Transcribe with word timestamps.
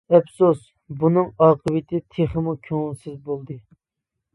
ئەپسۇس 0.17 0.63
بۇنىڭ 1.03 1.29
ئاقىۋىتى 1.49 2.03
تېخىمۇ 2.17 2.59
كۆڭۈلسىز 2.67 3.25
بولدى. 3.31 3.65